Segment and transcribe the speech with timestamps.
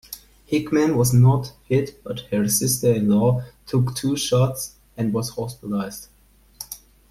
[0.51, 6.07] Hickmann was not hit but her sister-in-law took two shots and was hospitalized.